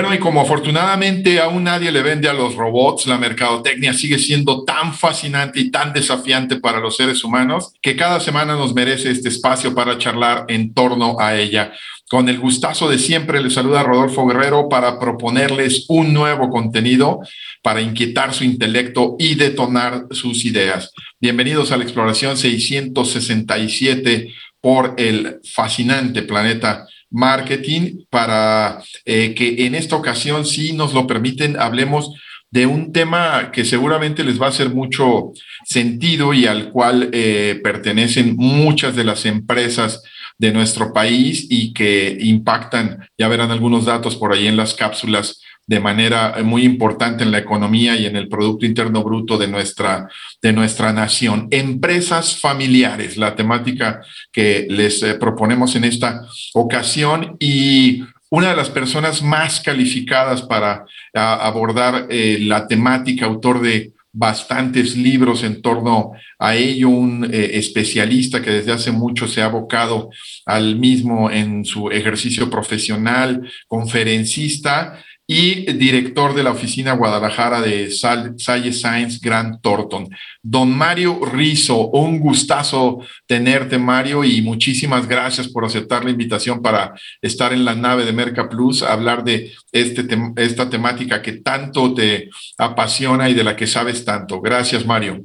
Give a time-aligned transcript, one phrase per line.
[0.00, 4.64] Bueno, y como afortunadamente aún nadie le vende a los robots, la mercadotecnia sigue siendo
[4.64, 9.28] tan fascinante y tan desafiante para los seres humanos que cada semana nos merece este
[9.28, 11.74] espacio para charlar en torno a ella.
[12.08, 17.20] Con el gustazo de siempre, les saluda Rodolfo Guerrero para proponerles un nuevo contenido
[17.60, 20.92] para inquietar su intelecto y detonar sus ideas.
[21.20, 24.32] Bienvenidos a la exploración 667
[24.62, 31.58] por el fascinante planeta marketing para eh, que en esta ocasión, si nos lo permiten,
[31.58, 32.14] hablemos
[32.50, 35.32] de un tema que seguramente les va a hacer mucho
[35.64, 40.02] sentido y al cual eh, pertenecen muchas de las empresas
[40.38, 45.42] de nuestro país y que impactan, ya verán algunos datos por ahí en las cápsulas
[45.70, 50.08] de manera muy importante en la economía y en el Producto Interno Bruto de nuestra,
[50.42, 51.46] de nuestra nación.
[51.52, 56.22] Empresas familiares, la temática que les eh, proponemos en esta
[56.54, 63.92] ocasión y una de las personas más calificadas para abordar eh, la temática, autor de
[64.12, 69.44] bastantes libros en torno a ello, un eh, especialista que desde hace mucho se ha
[69.44, 70.10] abocado
[70.46, 75.00] al mismo en su ejercicio profesional, conferencista
[75.32, 80.08] y director de la oficina Guadalajara de Salle Science Grant Thornton.
[80.42, 86.94] Don Mario Rizo, un gustazo tenerte, Mario, y muchísimas gracias por aceptar la invitación para
[87.22, 91.94] estar en la nave de Merca Plus, a hablar de este esta temática que tanto
[91.94, 94.40] te apasiona y de la que sabes tanto.
[94.40, 95.22] Gracias, Mario.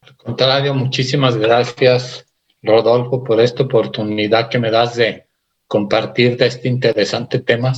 [0.00, 2.24] Al contrario, muchísimas gracias,
[2.62, 5.26] Rodolfo, por esta oportunidad que me das de
[5.66, 7.74] compartir de este interesante tema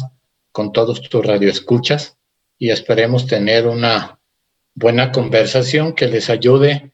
[0.55, 2.17] con todos tus radioescuchas
[2.61, 4.21] y esperemos tener una
[4.77, 6.93] buena conversación que les ayude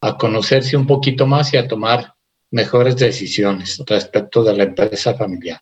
[0.00, 2.14] a conocerse un poquito más y a tomar
[2.50, 5.60] mejores decisiones respecto de la empresa familiar.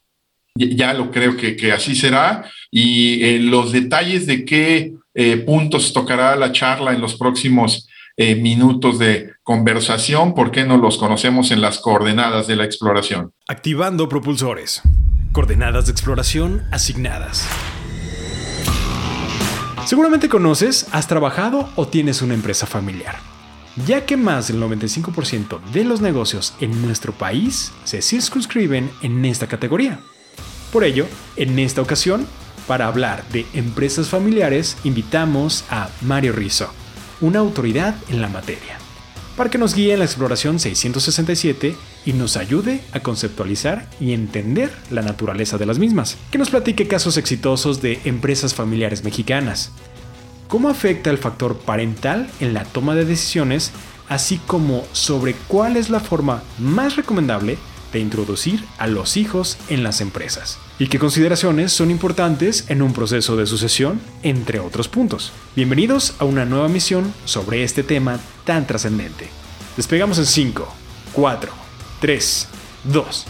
[0.55, 5.93] Ya lo creo que, que así será y eh, los detalles de qué eh, puntos
[5.93, 11.51] tocará la charla en los próximos eh, minutos de conversación, ¿por qué no los conocemos
[11.51, 13.33] en las coordenadas de la exploración?
[13.49, 14.81] Activando propulsores.
[15.33, 17.49] Coordenadas de exploración asignadas.
[19.87, 23.17] Seguramente conoces, has trabajado o tienes una empresa familiar,
[23.87, 29.47] ya que más del 95% de los negocios en nuestro país se circunscriben en esta
[29.47, 30.01] categoría.
[30.71, 31.07] Por ello,
[31.37, 32.27] en esta ocasión,
[32.69, 36.71] para hablar de empresas familiares, invitamos a Mario Rizzo,
[37.23, 38.82] una autoridad en la materia
[39.37, 44.71] para que nos guíe en la exploración 667 y nos ayude a conceptualizar y entender
[44.91, 46.19] la naturaleza de las mismas.
[46.31, 49.73] Que nos platique casos exitosos de empresas familiares mexicanas.
[50.49, 53.73] Cómo afecta el factor parental en la toma de decisiones,
[54.09, 57.57] así como sobre cuál es la forma más recomendable
[57.93, 62.93] de introducir a los hijos en las empresas y qué consideraciones son importantes en un
[62.93, 65.33] proceso de sucesión, entre otros puntos.
[65.55, 69.29] Bienvenidos a una nueva misión sobre este tema tan trascendente.
[69.77, 70.69] Despegamos en 5,
[71.13, 71.53] 4,
[72.01, 72.49] 3,
[72.85, 73.27] 2.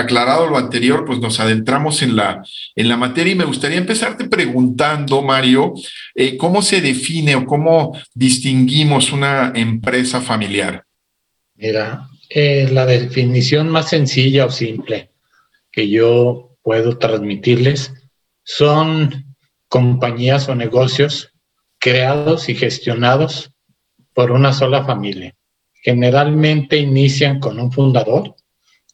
[0.00, 2.42] Aclarado lo anterior, pues nos adentramos en la,
[2.74, 5.74] en la materia y me gustaría empezarte preguntando, Mario,
[6.14, 10.84] eh, ¿cómo se define o cómo distinguimos una empresa familiar?
[11.54, 15.10] Mira, eh, la definición más sencilla o simple
[15.70, 17.92] que yo puedo transmitirles
[18.42, 19.36] son
[19.68, 21.34] compañías o negocios
[21.78, 23.52] creados y gestionados
[24.14, 25.34] por una sola familia.
[25.82, 28.34] Generalmente inician con un fundador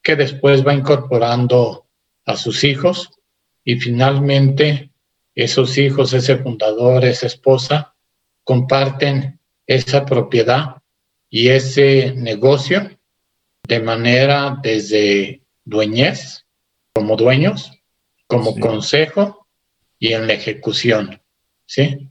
[0.06, 1.88] que después va incorporando
[2.26, 3.10] a sus hijos
[3.64, 4.92] y finalmente
[5.34, 7.92] esos hijos, ese fundador, esa esposa,
[8.44, 10.76] comparten esa propiedad
[11.28, 12.88] y ese negocio
[13.66, 16.46] de manera desde dueñez,
[16.92, 17.72] como dueños,
[18.28, 19.48] como consejo
[19.98, 21.20] y en la ejecución.
[21.66, 22.08] ¿sí?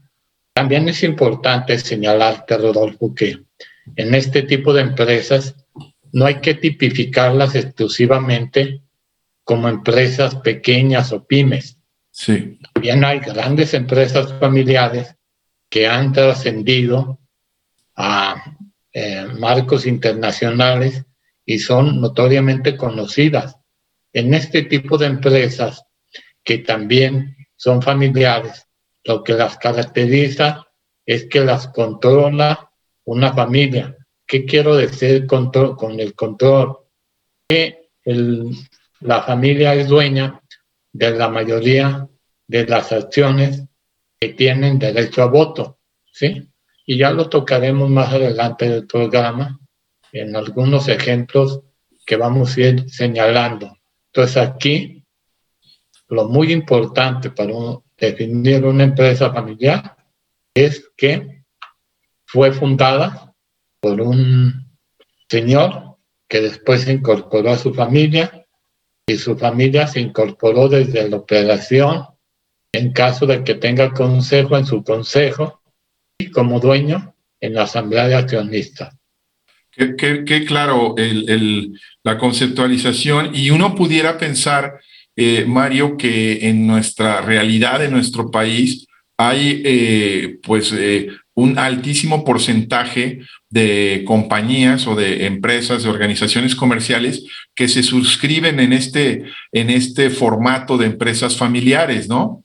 [0.52, 3.46] También es importante señalarte, Rodolfo, que
[3.96, 5.56] en este tipo de empresas
[6.16, 8.82] no hay que tipificarlas exclusivamente
[9.44, 11.78] como empresas pequeñas o pymes.
[12.10, 12.58] Sí.
[12.74, 15.14] También hay grandes empresas familiares
[15.70, 17.20] que han trascendido
[17.98, 18.58] a
[18.94, 21.04] eh, marcos internacionales
[21.46, 23.58] y son notoriamente conocidas.
[24.14, 25.84] En este tipo de empresas
[26.46, 28.70] que también son familiares.
[29.04, 30.66] Lo que las caracteriza
[31.06, 32.72] es que las controla
[33.04, 33.98] una familia.
[34.28, 36.78] ¿Qué quiero decir con el control?
[37.48, 37.90] Que
[39.02, 40.42] la familia es dueña
[40.92, 42.08] de la mayoría
[42.48, 43.64] de las acciones
[44.20, 45.78] que tienen derecho a voto,
[46.12, 46.50] ¿sí?
[46.86, 49.60] Y ya lo tocaremos más adelante del programa
[50.12, 51.62] en algunos ejemplos
[52.06, 53.78] que vamos a ir señalando.
[54.08, 55.04] Entonces aquí
[56.08, 57.54] lo muy importante para
[57.98, 59.98] definir una empresa familiar
[60.54, 61.44] es que
[62.26, 63.35] fue fundada
[63.86, 64.66] por un
[65.30, 65.98] señor
[66.28, 68.48] que después se incorporó a su familia
[69.06, 72.06] y su familia se incorporó desde la operación
[72.72, 75.62] en caso de que tenga consejo en su consejo
[76.18, 78.96] y como dueño en la asamblea de accionistas.
[79.70, 80.96] Qué, claro
[82.04, 84.80] la conceptualización y uno pudiera pensar,
[85.16, 92.24] eh, Mario, que en nuestra realidad, en nuestro país, hay eh, pues eh, un altísimo
[92.24, 93.20] porcentaje
[93.56, 97.24] de compañías o de empresas, de organizaciones comerciales
[97.56, 99.24] que se suscriben en este,
[99.54, 102.44] en este formato de empresas familiares, ¿no?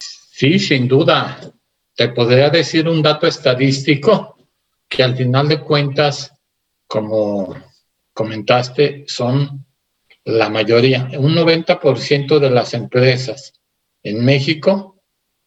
[0.00, 1.38] Sí, sin duda.
[1.94, 4.38] Te podría decir un dato estadístico
[4.88, 6.32] que al final de cuentas,
[6.86, 7.54] como
[8.14, 9.66] comentaste, son
[10.24, 11.10] la mayoría.
[11.18, 13.52] Un 90% de las empresas
[14.02, 15.02] en México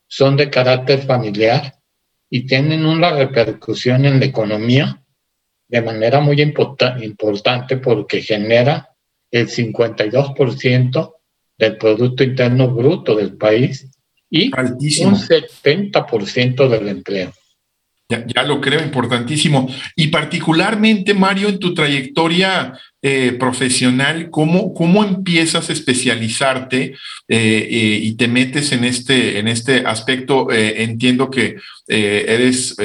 [0.08, 1.81] son de carácter familiar
[2.34, 5.04] y tienen una repercusión en la economía
[5.68, 8.90] de manera muy importante porque genera
[9.30, 11.14] el 52%
[11.58, 13.88] del Producto Interno Bruto del país
[14.30, 14.48] y
[15.04, 17.34] un 70% del empleo.
[18.10, 19.70] Ya, lo creo, importantísimo.
[19.96, 26.96] Y particularmente, Mario, en tu trayectoria eh, profesional, ¿cómo, ¿cómo, empiezas a especializarte eh,
[27.28, 30.50] eh, y te metes en este, en este aspecto?
[30.52, 31.56] entiendo que
[31.88, 32.76] eres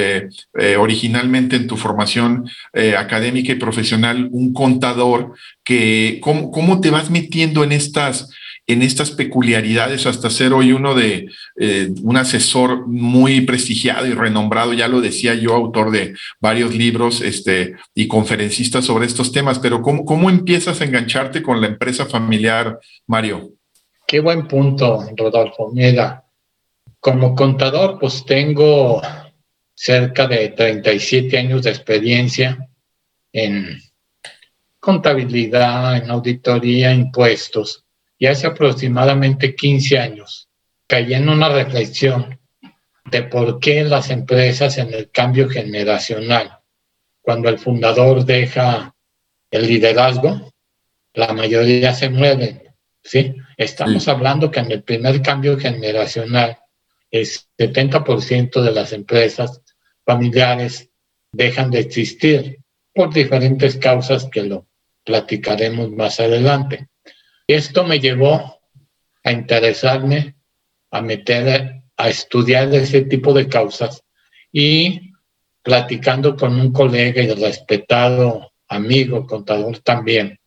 [0.78, 2.48] originalmente en tu formación
[2.96, 8.30] académica y profesional un contador, que, ¿cómo, ¿cómo te vas metiendo en estas
[8.66, 14.72] en estas peculiaridades hasta ser hoy uno de eh, un asesor muy prestigiado y renombrado,
[14.72, 19.82] ya lo decía yo, autor de varios libros este, y conferencista sobre estos temas, pero
[19.82, 23.52] ¿cómo, ¿cómo empiezas a engancharte con la empresa familiar, Mario?
[24.06, 25.70] Qué buen punto, Rodolfo.
[25.72, 26.24] Mira,
[26.98, 29.00] como contador, pues tengo
[29.74, 32.68] cerca de 37 años de experiencia
[33.32, 33.78] en
[34.80, 37.85] contabilidad, en auditoría, impuestos
[38.18, 40.48] y hace aproximadamente 15 años
[40.86, 42.38] caí en una reflexión
[43.04, 46.58] de por qué las empresas en el cambio generacional,
[47.20, 48.94] cuando el fundador deja
[49.50, 50.52] el liderazgo,
[51.14, 52.62] la mayoría se mueven.
[53.02, 53.34] ¿sí?
[53.56, 56.58] Estamos hablando que en el primer cambio generacional,
[57.10, 59.62] el 70% de las empresas
[60.04, 60.90] familiares
[61.32, 62.58] dejan de existir
[62.92, 64.66] por diferentes causas que lo
[65.04, 66.88] platicaremos más adelante.
[67.46, 68.60] Esto me llevó
[69.22, 70.36] a interesarme,
[70.90, 74.02] a meter, a estudiar ese tipo de causas
[74.52, 75.12] y
[75.62, 80.38] platicando con un colega y respetado amigo, contador también.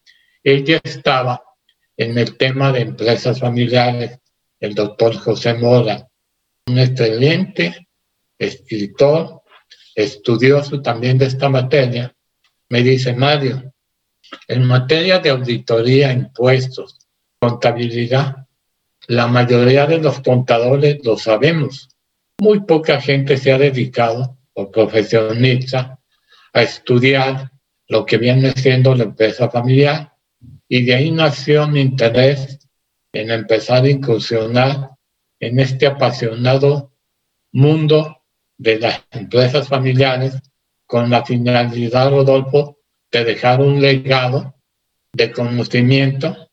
[0.43, 1.43] Ella estaba
[1.95, 4.19] en el tema de empresas familiares,
[4.59, 6.07] el doctor José Mora,
[6.67, 7.87] un excelente
[8.37, 9.41] escritor,
[9.95, 12.13] estudioso también de esta materia,
[12.69, 13.73] me dice, Mario,
[14.47, 16.97] en materia de auditoría, impuestos,
[17.39, 18.47] contabilidad,
[19.07, 21.89] la mayoría de los contadores lo sabemos.
[22.39, 25.99] Muy poca gente se ha dedicado o profesionista
[26.53, 27.51] a estudiar
[27.87, 30.13] lo que viene siendo la empresa familiar
[30.67, 32.59] y de ahí nació mi interés
[33.11, 34.91] en empezar a incursionar
[35.39, 36.93] en este apasionado
[37.51, 38.23] mundo
[38.57, 40.39] de las empresas familiares
[40.85, 42.78] con la finalidad, Rodolfo,
[43.11, 44.55] de dejar un legado
[45.13, 46.49] de conocimiento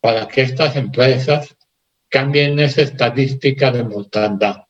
[0.00, 1.56] para que estas empresas
[2.08, 4.64] cambien esa estadística de mortandad.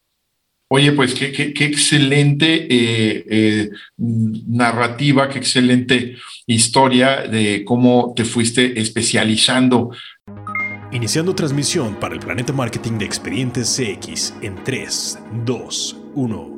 [0.70, 6.16] Oye, pues qué, qué, excelente eh, eh, narrativa, qué excelente
[6.46, 9.92] historia de cómo te fuiste especializando.
[10.92, 16.57] Iniciando transmisión para el Planeta Marketing de Expedientes CX en 3, 2, 1.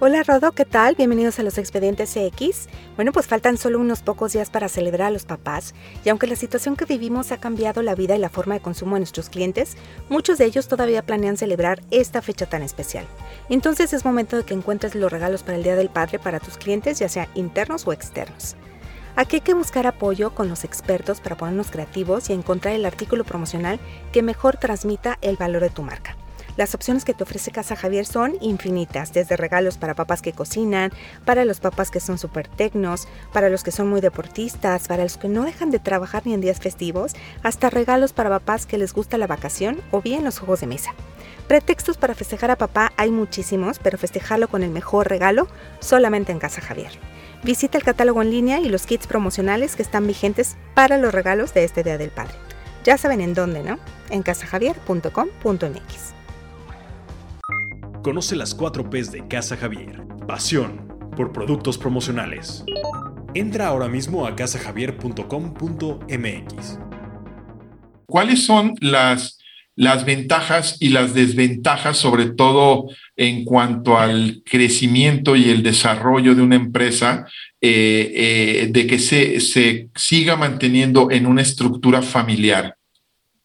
[0.00, 0.94] Hola Rodo, ¿qué tal?
[0.94, 2.68] Bienvenidos a los Expedientes CX.
[2.94, 5.74] Bueno, pues faltan solo unos pocos días para celebrar a los papás
[6.04, 8.94] y aunque la situación que vivimos ha cambiado la vida y la forma de consumo
[8.94, 9.76] de nuestros clientes,
[10.08, 13.06] muchos de ellos todavía planean celebrar esta fecha tan especial.
[13.48, 16.58] Entonces es momento de que encuentres los regalos para el Día del Padre para tus
[16.58, 18.54] clientes, ya sea internos o externos.
[19.16, 23.24] Aquí hay que buscar apoyo con los expertos para ponernos creativos y encontrar el artículo
[23.24, 23.80] promocional
[24.12, 26.16] que mejor transmita el valor de tu marca.
[26.58, 30.90] Las opciones que te ofrece Casa Javier son infinitas, desde regalos para papás que cocinan,
[31.24, 35.18] para los papás que son súper tecnos, para los que son muy deportistas, para los
[35.18, 37.12] que no dejan de trabajar ni en días festivos,
[37.44, 40.94] hasta regalos para papás que les gusta la vacación o bien los juegos de mesa.
[41.46, 45.46] Pretextos para festejar a papá hay muchísimos, pero festejarlo con el mejor regalo
[45.78, 46.90] solamente en Casa Javier.
[47.44, 51.54] Visita el catálogo en línea y los kits promocionales que están vigentes para los regalos
[51.54, 52.34] de este Día del Padre.
[52.82, 53.78] Ya saben en dónde, ¿no?
[54.10, 56.17] En casajavier.com.mx.
[58.08, 60.00] Conoce las 4 P's de Casa Javier.
[60.26, 62.64] Pasión por productos promocionales.
[63.34, 66.78] Entra ahora mismo a casajavier.com.mx.
[68.06, 69.38] ¿Cuáles son las,
[69.76, 76.40] las ventajas y las desventajas, sobre todo en cuanto al crecimiento y el desarrollo de
[76.40, 77.26] una empresa,
[77.60, 82.74] eh, eh, de que se, se siga manteniendo en una estructura familiar?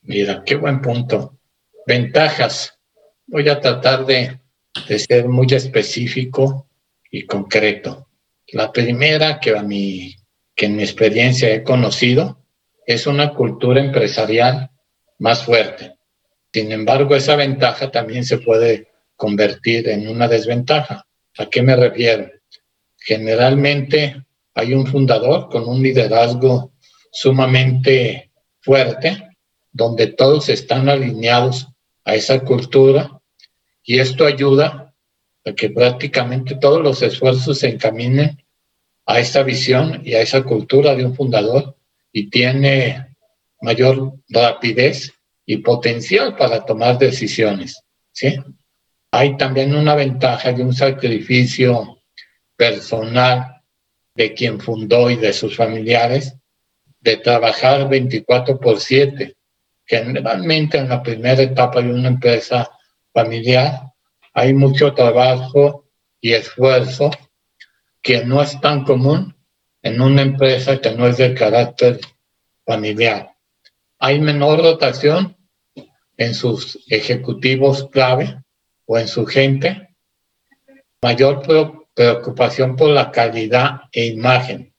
[0.03, 1.38] Mira, qué buen punto.
[1.86, 2.79] Ventajas.
[3.27, 4.41] Voy a tratar de
[4.88, 6.68] de ser muy específico
[7.10, 8.08] y concreto.
[8.48, 10.15] La primera que, a mi,
[10.56, 12.44] que en mi experiencia he conocido
[12.86, 14.72] es una cultura empresarial
[15.20, 15.96] más fuerte.
[16.51, 21.06] Sin embargo, esa ventaja también se puede convertir en una desventaja.
[21.38, 22.30] ¿A qué me refiero?
[22.98, 26.74] Generalmente hay un fundador con un liderazgo
[27.12, 29.30] sumamente fuerte,
[29.72, 31.68] donde todos están alineados
[32.06, 33.22] a esa cultura
[33.84, 34.94] y esto ayuda
[35.46, 38.44] a que prácticamente todos los esfuerzos se encaminen
[39.06, 41.75] a esa visión y a esa cultura de un fundador
[42.12, 43.16] y tiene
[43.62, 45.12] mayor rapidez
[45.46, 47.82] y potencial para tomar decisiones.
[48.12, 48.38] ¿sí?
[49.12, 52.02] Hay también una ventaja de un sacrificio
[52.56, 53.62] personal
[54.16, 56.36] de quien fundó y de sus familiares
[57.00, 59.36] de trabajar 24 por 7.
[59.86, 62.70] Generalmente en la primera etapa de una empresa
[63.13, 63.93] familiar,
[64.34, 65.86] hay mucho trabajo
[66.20, 67.12] y esfuerzo
[68.01, 69.36] que no es tan común
[69.82, 72.00] en una empresa que no es de carácter
[72.65, 73.36] familiar.
[74.00, 75.38] Hay menor rotación
[76.17, 78.41] en sus ejecutivos clave
[78.86, 79.96] o en su gente,
[81.01, 81.41] mayor
[81.93, 84.74] preocupación por la calidad e imagen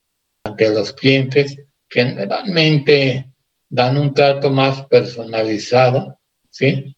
[0.44, 3.30] ante los clientes, generalmente
[3.68, 6.18] dan un trato más personalizado,
[6.50, 6.96] ¿sí?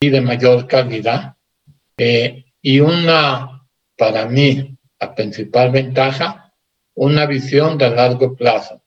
[0.00, 1.36] De mayor calidad.
[1.96, 6.52] Eh, y una, para mí, la principal ventaja,
[6.94, 8.82] una visión de largo plazo.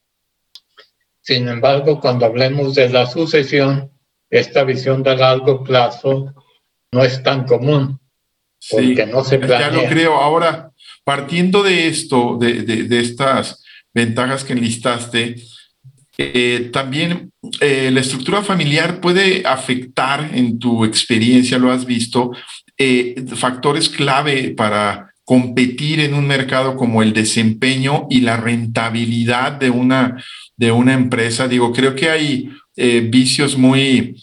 [1.21, 3.91] Sin embargo, cuando hablemos de la sucesión,
[4.29, 6.33] esta visión de largo plazo
[6.91, 7.99] no es tan común,
[8.69, 9.71] porque no se planea.
[9.71, 10.15] Ya lo creo.
[10.15, 10.71] Ahora,
[11.03, 15.35] partiendo de esto, de, de, de estas ventajas que enlistaste,
[16.17, 17.31] eh, también
[17.61, 22.31] eh, la estructura familiar puede afectar, en tu experiencia lo has visto,
[22.77, 29.69] eh, factores clave para competir en un mercado como el desempeño y la rentabilidad de
[29.69, 30.23] una,
[30.55, 31.47] de una empresa.
[31.47, 32.49] Digo, creo que hay
[33.09, 34.15] vicios muy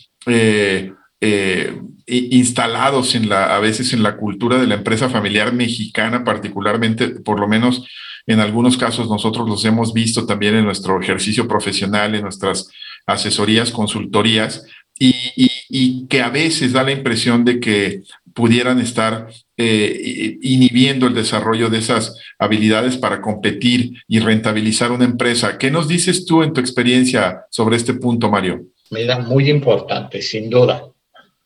[2.07, 7.39] instalados en la, a veces en la cultura de la empresa familiar mexicana, particularmente, por
[7.39, 7.87] lo menos
[8.26, 12.69] en algunos casos nosotros los hemos visto también en nuestro ejercicio profesional, en nuestras
[13.07, 14.66] asesorías, consultorías,
[14.99, 18.02] y, que a veces da la impresión de que
[18.33, 25.59] pudieran estar eh, inhibiendo el desarrollo de esas habilidades para competir y rentabilizar una empresa.
[25.59, 28.66] ¿Qué nos dices tú en tu experiencia sobre este punto, Mario?
[28.90, 30.85] Mira, muy importante, sin duda.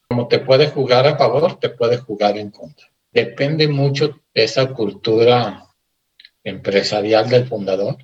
[0.09, 2.87] Como te puede jugar a favor, te puede jugar en contra.
[3.13, 5.68] Depende mucho de esa cultura
[6.45, 7.97] empresarial del fundador,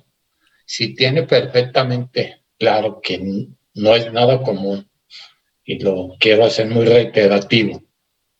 [0.65, 4.89] si tiene perfectamente claro que no es nada común,
[5.63, 7.83] y lo quiero hacer muy reiterativo,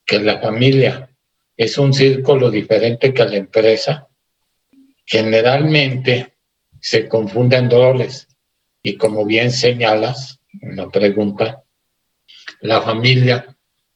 [0.05, 1.09] que la familia
[1.57, 4.07] es un círculo diferente que la empresa,
[5.05, 6.33] generalmente
[6.79, 8.27] se confunden roles.
[8.83, 11.63] Y como bien señalas en la pregunta,
[12.61, 13.55] la familia,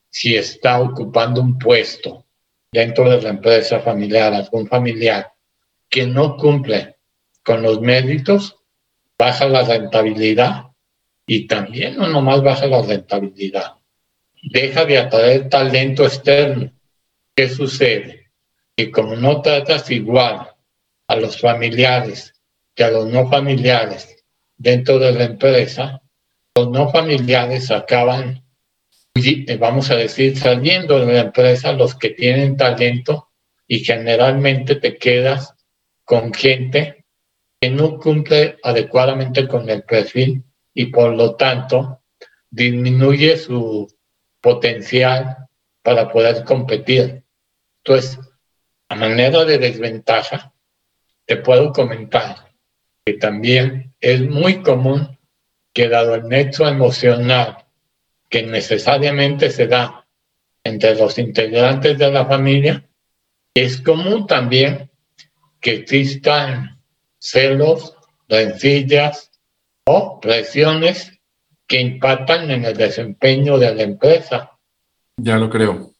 [0.09, 2.25] si está ocupando un puesto
[2.71, 5.31] dentro de la empresa familiar, algún familiar,
[5.89, 6.97] que no cumple
[7.43, 8.57] con los méritos,
[9.17, 10.67] baja la rentabilidad
[11.25, 13.73] y también no nomás baja la rentabilidad,
[14.41, 16.71] deja de atraer talento externo.
[17.35, 18.31] ¿Qué sucede?
[18.75, 20.49] Que como no tratas igual
[21.07, 22.33] a los familiares
[22.79, 24.23] que a los no familiares
[24.55, 26.01] dentro de la empresa,
[26.55, 28.45] los no familiares acaban,
[29.59, 33.31] vamos a decir, saliendo de la empresa los que tienen talento
[33.67, 35.55] y generalmente te quedas
[36.09, 37.05] con gente
[37.61, 42.01] que no cumple adecuadamente con el perfil y por lo tanto
[42.49, 43.87] disminuye su
[44.41, 45.37] potencial
[45.83, 47.23] para poder competir.
[47.83, 48.19] Entonces,
[48.87, 50.51] a manera de desventaja,
[51.25, 52.55] te puedo comentar
[53.05, 55.19] que también es muy común
[55.71, 57.67] que dado el nexo emocional
[58.29, 60.07] que necesariamente se da
[60.63, 62.89] entre los integrantes de la familia,
[63.53, 64.88] es común también
[65.59, 66.79] que existan
[67.19, 67.95] celos,
[68.27, 69.31] rencillas
[69.85, 71.19] o presiones
[71.67, 74.51] que impactan en el desempeño de la empresa.
[75.17, 75.91] Ya lo creo.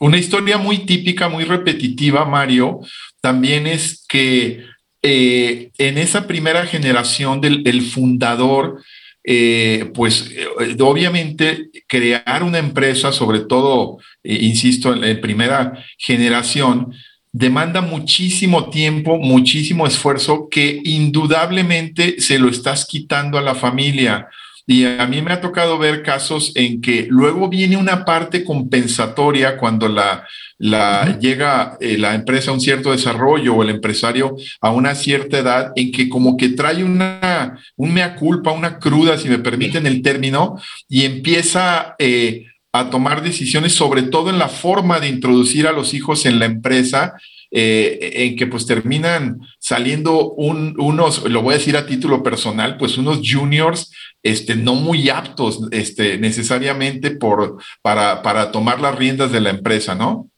[0.00, 2.80] Una historia muy típica, muy repetitiva, Mario,
[3.20, 4.64] también es que
[5.02, 8.82] eh, en esa primera generación del fundador,
[9.24, 16.92] eh, pues eh, obviamente crear una empresa, sobre todo, insisto, en la primera generación,
[17.32, 24.28] demanda muchísimo tiempo, muchísimo esfuerzo que indudablemente se lo estás quitando a la familia.
[24.70, 29.56] Y a mí me ha tocado ver casos en que luego viene una parte compensatoria
[29.56, 30.26] cuando la,
[30.58, 35.38] la llega eh, la empresa a un cierto desarrollo o el empresario a una cierta
[35.38, 39.86] edad en que como que trae una, un mea culpa, una cruda, si me permiten
[39.86, 45.66] el término, y empieza eh, a tomar decisiones, sobre todo en la forma de introducir
[45.66, 47.14] a los hijos en la empresa
[47.50, 52.98] eh, en que pues terminan saliendo unos, lo voy a decir a título personal, pues
[52.98, 53.90] unos juniors
[54.22, 59.94] este, no muy aptos este, necesariamente por, para, para tomar las riendas de la empresa,
[59.94, 60.28] ¿no?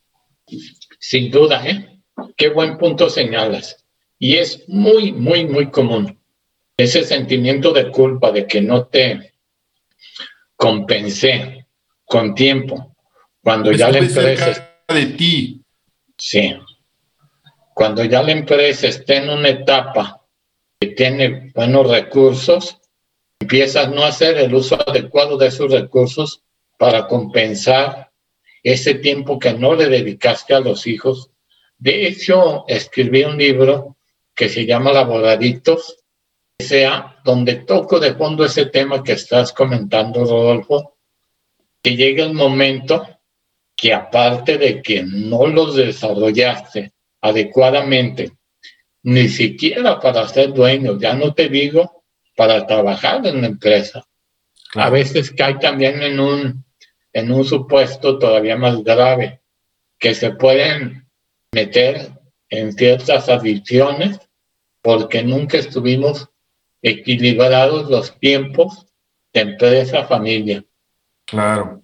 [1.00, 2.00] Sin duda, ¿eh?
[2.36, 3.84] Qué buen punto señalas.
[4.18, 6.16] Y es muy, muy, muy común
[6.76, 9.34] ese sentimiento de culpa de que no te
[10.56, 11.59] compensé
[12.10, 12.96] con tiempo
[13.40, 15.62] cuando ya la empresa de ti.
[16.18, 16.52] Sí,
[17.72, 20.20] cuando ya la empresa esté en una etapa
[20.80, 22.78] que tiene buenos recursos,
[23.38, 26.42] empiezas no a hacer el uso adecuado de esos recursos
[26.76, 28.10] para compensar
[28.64, 31.30] ese tiempo que no le dedicaste a los hijos.
[31.78, 33.96] De hecho, escribí un libro
[34.34, 35.96] que se llama Laboraditos,
[36.58, 40.96] sea donde toco de fondo ese tema que estás comentando, Rodolfo,
[41.82, 43.06] que llegue el momento
[43.76, 48.32] que aparte de que no los desarrollaste adecuadamente,
[49.02, 52.04] ni siquiera para ser dueño, ya no te digo
[52.36, 54.04] para trabajar en la empresa.
[54.74, 56.64] A veces cae también en un,
[57.12, 59.40] en un supuesto todavía más grave,
[59.98, 61.08] que se pueden
[61.52, 62.10] meter
[62.48, 64.20] en ciertas adicciones
[64.82, 66.28] porque nunca estuvimos
[66.82, 68.86] equilibrados los tiempos
[69.32, 70.64] de empresa-familia.
[71.30, 71.82] Claro,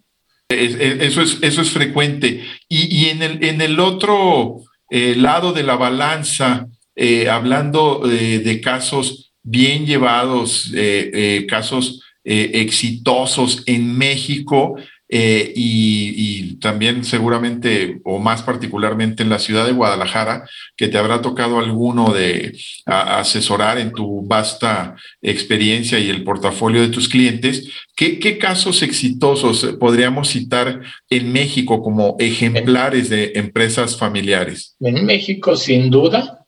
[0.48, 2.44] eso es, eso es frecuente.
[2.68, 8.38] Y, y en, el, en el otro el lado de la balanza, eh, hablando eh,
[8.38, 14.74] de casos bien llevados, eh, casos exitosos en México,
[15.08, 21.22] y, y, también seguramente o más particularmente en la ciudad de Guadalajara, que te habrá
[21.22, 27.68] tocado alguno de asesorar en tu vasta experiencia y el portafolio de tus clientes.
[27.94, 34.74] ¿Qué, ¿Qué, casos exitosos podríamos citar en México como ejemplares de empresas familiares?
[34.80, 36.44] En México, sin duda,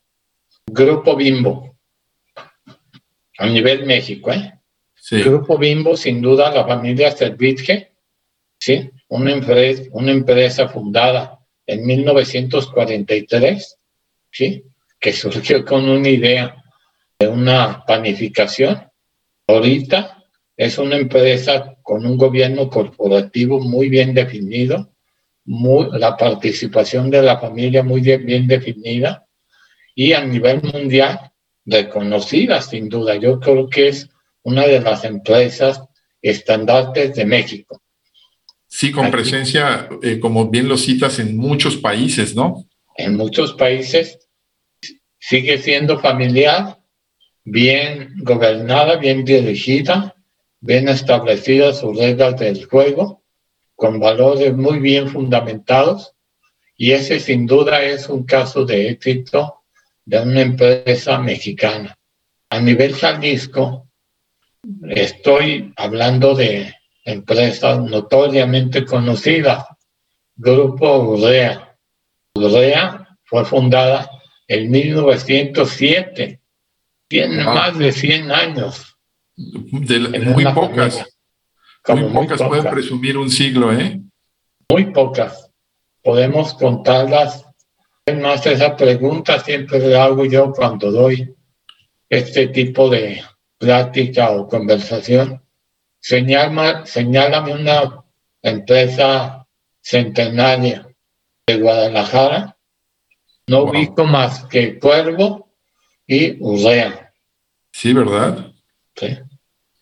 [0.67, 1.77] Grupo Bimbo.
[3.39, 4.53] A nivel México, ¿eh?
[4.97, 5.23] Sí.
[5.23, 7.93] Grupo Bimbo, sin duda, la familia Servitje
[9.09, 13.79] Una empresa, una empresa fundada en 1943,
[14.31, 14.65] ¿sí?
[15.01, 16.63] Que surgió con una idea
[17.19, 18.89] de una panificación.
[19.47, 20.25] Ahorita
[20.57, 24.91] es una empresa con un gobierno corporativo muy bien definido,
[25.45, 29.27] muy, la participación de la familia muy bien definida
[29.95, 31.33] y a nivel mundial
[31.65, 33.17] reconocida sin duda.
[33.17, 34.09] Yo creo que es
[34.43, 35.83] una de las empresas
[36.21, 37.81] estandartes de México.
[38.69, 42.67] Sí, con presencia, eh, como bien lo citas, en muchos países, ¿no?
[42.97, 44.29] En muchos países
[45.19, 46.79] sigue siendo familiar,
[47.45, 50.15] bien gobernada, bien dirigida,
[50.61, 53.23] bien establecidas sus reglas del juego,
[53.75, 56.15] con valores muy bien fundamentados,
[56.77, 59.63] y ese sin duda es un caso de éxito
[60.05, 61.99] de una empresa mexicana.
[62.51, 63.89] A nivel Jalisco,
[64.89, 66.75] estoy hablando de
[67.13, 69.67] empresa notoriamente conocida,
[70.37, 71.77] Grupo Urrea.
[72.35, 74.11] Urrea fue fundada
[74.47, 76.41] en 1907,
[77.09, 78.97] tiene más de 100 años.
[79.37, 81.07] muy pocas.
[81.89, 84.01] muy, pocas pueden presumir un siglo, ¿eh?
[84.71, 85.51] Muy pocas.
[86.03, 87.45] Podemos contarlas.
[88.05, 91.35] Es más, esa pregunta siempre la hago yo cuando doy
[92.09, 93.23] este tipo de
[93.59, 95.43] plática o conversación,
[96.09, 98.03] señala, señálame una
[98.41, 99.47] empresa
[99.83, 100.89] centenaria
[101.47, 102.57] de Guadalajara.
[103.47, 105.51] No ubico más que Cuervo
[106.07, 107.13] y Urrea.
[107.73, 108.53] Sí, ¿verdad?
[108.97, 109.19] Sí.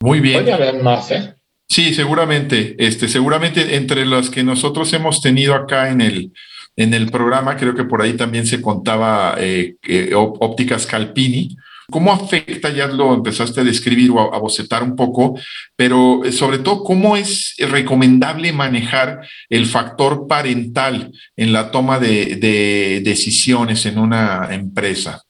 [0.01, 0.43] Muy bien.
[0.43, 1.35] Puede haber más, ¿eh?
[1.69, 2.75] Sí, seguramente.
[2.79, 6.33] Este, seguramente entre las que nosotros hemos tenido acá en el,
[6.75, 9.77] en el programa, creo que por ahí también se contaba eh,
[10.15, 11.57] ópticas Calpini.
[11.89, 15.39] ¿Cómo afecta, ya lo empezaste a describir o a, bocetar un poco,
[15.77, 23.01] pero eh, sobre todo, cómo es recomendable manejar el factor parental en la toma de,
[23.05, 25.23] decisiones en una empresa?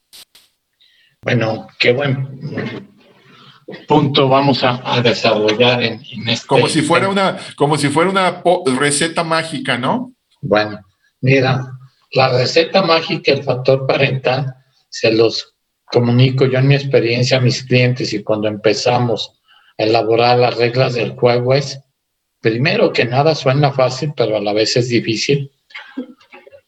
[1.21, 2.89] Bueno, qué buen
[3.87, 6.47] punto vamos a, desarrollar en, este.
[6.47, 8.43] Como si fuera una, como si fuera una
[8.79, 10.15] receta mágica, ¿no?
[10.41, 10.81] Bueno,
[11.21, 11.67] mira,
[12.13, 14.55] la receta mágica, el factor parental,
[14.89, 15.56] se los
[15.87, 19.41] comunico yo en mi experiencia a mis clientes y cuando empezamos
[19.79, 21.81] a elaborar las reglas del juego es,
[22.41, 25.51] primero que nada suena fácil, pero a la vez es difícil,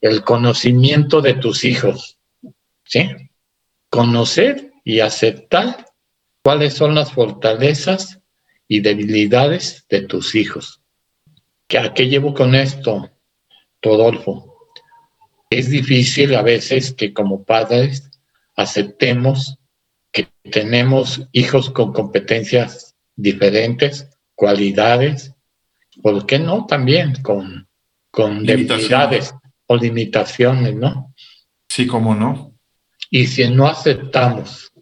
[0.00, 2.18] el conocimiento de tus hijos,
[2.85, 3.11] ¿sí?
[3.90, 5.87] Conocer y aceptar
[6.42, 8.20] cuáles son las fortalezas
[8.68, 10.83] y debilidades de tus hijos.
[11.78, 13.11] ¿A qué llevo con esto,
[13.83, 14.70] Rodolfo?
[15.50, 18.07] Es difícil a veces que como padres
[18.58, 19.56] aceptemos
[20.12, 25.32] que tenemos hijos con competencias diferentes, cualidades,
[26.02, 26.66] ¿por qué no?
[26.66, 27.68] También con,
[28.10, 29.32] con debilidades
[29.66, 31.14] o limitaciones, ¿no?
[31.68, 32.52] Sí, cómo no.
[33.10, 34.72] Y si no aceptamos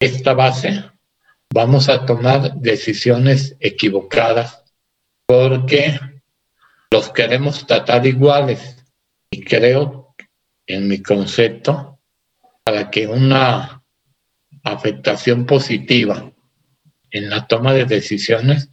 [0.00, 0.84] esta base,
[1.52, 4.64] vamos a tomar decisiones equivocadas
[5.26, 6.00] porque
[6.90, 8.82] los queremos tratar iguales.
[9.30, 10.14] Y creo,
[10.66, 11.95] en mi concepto,
[12.66, 13.80] para que una
[14.64, 16.32] afectación positiva
[17.12, 18.70] en la toma de decisiones,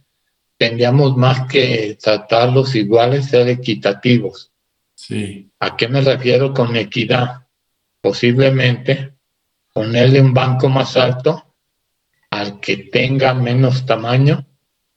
[0.56, 4.50] tendríamos más que tratarlos iguales, ser equitativos.
[4.96, 5.48] Sí.
[5.60, 7.46] ¿A qué me refiero con equidad?
[8.00, 9.14] Posiblemente
[9.72, 11.54] ponerle un banco más alto
[12.30, 14.44] al que tenga menos tamaño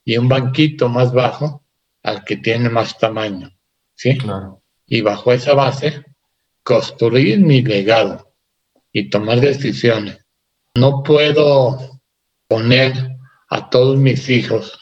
[0.03, 1.63] y un banquito más bajo
[2.01, 3.55] al que tiene más tamaño.
[3.93, 4.17] ¿Sí?
[4.17, 4.63] Claro.
[4.87, 6.03] Y bajo esa base,
[6.63, 8.26] construir mi legado
[8.91, 10.19] y tomar decisiones.
[10.75, 11.99] No puedo
[12.47, 13.17] poner
[13.49, 14.79] a todos mis hijos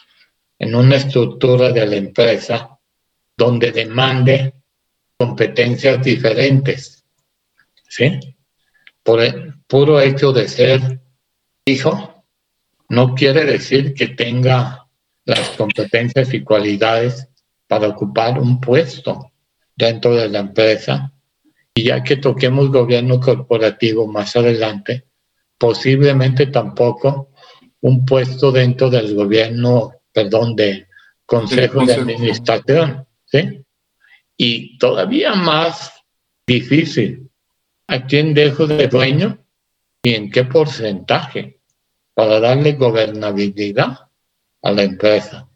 [0.58, 2.78] en una estructura de la empresa
[3.36, 4.54] donde demande
[5.16, 7.04] competencias diferentes.
[7.88, 8.18] ¿Sí?
[9.02, 11.00] Por el puro hecho de ser
[11.64, 12.24] hijo,
[12.88, 14.86] no quiere decir que tenga
[15.24, 17.28] las competencias y cualidades
[17.66, 19.32] para ocupar un puesto
[19.74, 21.12] dentro de la empresa.
[21.76, 25.04] Y ya que toquemos gobierno corporativo más adelante,
[25.56, 27.30] posiblemente tampoco
[27.82, 30.88] un puesto dentro del gobierno, perdón, de
[31.24, 33.06] consejo, de administración.
[33.26, 33.62] ¿sí?
[34.36, 35.92] Y todavía más
[36.44, 37.30] difícil,
[37.86, 39.38] ¿a quién dejo de dueño
[40.02, 41.56] y en qué porcentaje?
[42.16, 44.08] para darle gobernabilidad
[44.62, 45.50] a la empresa.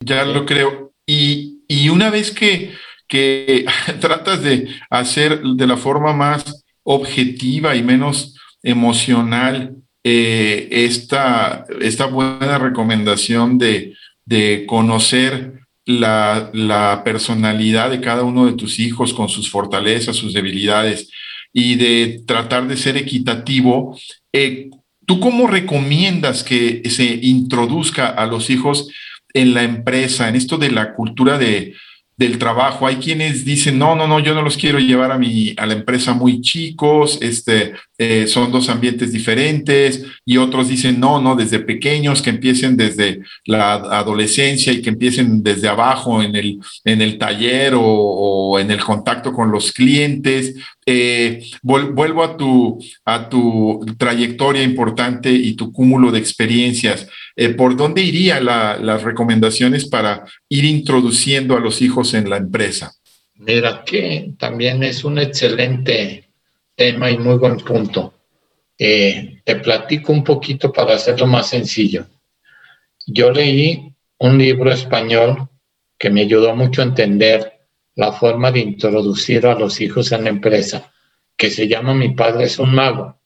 [0.00, 0.94] Ya lo creo.
[1.04, 2.72] Y, y una vez que,
[3.08, 3.64] que
[4.00, 12.58] tratas de hacer de la forma más objetiva y menos emocional eh, esta, esta buena
[12.58, 19.50] recomendación de, de conocer la, la, personalidad de cada uno de tus hijos con sus
[19.50, 21.10] fortalezas, sus debilidades
[21.52, 23.98] y de tratar de ser equitativo,
[24.32, 24.70] eh,
[25.06, 28.90] ¿Tú cómo recomiendas que se introduzca a los hijos
[29.32, 31.74] en la empresa, en esto de la cultura de,
[32.16, 32.86] del trabajo.
[32.86, 35.74] Hay quienes dicen, no, no, no, yo no los quiero llevar a, mi, a la
[35.74, 41.58] empresa muy chicos, este, eh, son dos ambientes diferentes, y otros dicen, no, no, desde
[41.58, 47.18] pequeños, que empiecen desde la adolescencia y que empiecen desde abajo en el, en el
[47.18, 50.54] taller o, en el contacto con los clientes.
[50.86, 57.08] Eh, vuelvo a tu, a tu trayectoria importante y tu cúmulo de experiencias.
[57.38, 62.94] Eh, ¿Por dónde irían las recomendaciones para ir introduciendo a los hijos en la empresa?
[63.34, 66.30] Mira, que también es un excelente
[66.74, 68.14] tema y muy buen punto.
[68.78, 72.06] Eh, te platico un poquito para hacerlo más sencillo.
[73.06, 75.48] Yo leí un libro español
[75.98, 77.52] que me ayudó mucho a entender
[77.94, 80.90] la forma de introducir a los hijos en la empresa,
[81.36, 83.18] que se llama Mi padre es un mago.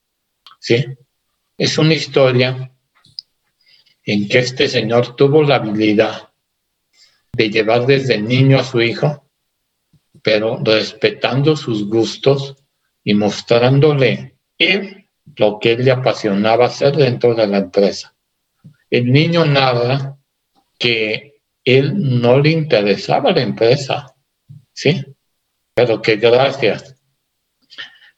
[0.59, 0.85] ¿Sí?
[1.57, 2.73] Es una historia
[4.05, 6.31] en que este señor tuvo la habilidad
[7.33, 9.25] de llevar desde niño a su hijo,
[10.23, 12.57] pero respetando sus gustos
[13.05, 18.15] y mostrándole él lo que él le apasionaba hacer dentro de la empresa.
[18.91, 20.17] El niño narra
[20.79, 24.15] que él no le interesaba la empresa,
[24.73, 25.05] ¿sí?
[25.75, 26.97] Pero que gracias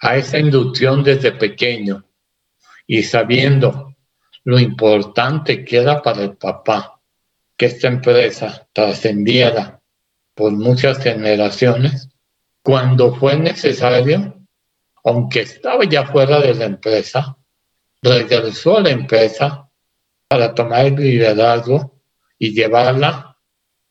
[0.00, 2.04] a esa inducción desde pequeño
[2.86, 3.91] y sabiendo
[4.44, 7.00] lo importante que era para el papá
[7.56, 9.80] que esta empresa trascendiera
[10.34, 12.08] por muchas generaciones,
[12.62, 14.40] cuando fue necesario,
[15.04, 17.36] aunque estaba ya fuera de la empresa,
[18.00, 19.68] regresó a la empresa
[20.28, 22.00] para tomar el liderazgo
[22.38, 23.38] y llevarla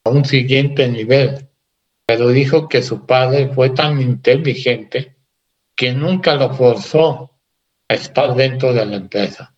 [0.03, 1.49] a un siguiente nivel.
[2.05, 5.17] Pero dijo que su padre fue tan inteligente
[5.75, 7.39] que nunca lo forzó
[7.87, 9.50] a estar dentro de la empresa.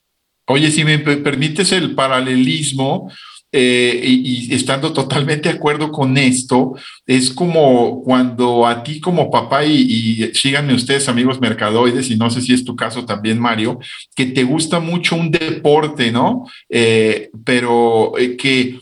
[0.45, 3.09] Oye, si me permites el paralelismo,
[3.55, 6.73] eh, y, estando totalmente de acuerdo con esto,
[7.05, 12.41] es como cuando a ti como papá, y, síganme ustedes amigos mercadoides, y no sé
[12.41, 13.77] si es tu caso también, Mario,
[14.15, 16.45] que te gusta mucho un deporte, ¿no?
[16.67, 18.79] Eh, pero eh, que